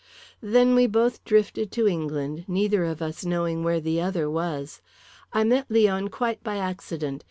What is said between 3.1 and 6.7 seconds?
knowing where the other was. I met Leon quite by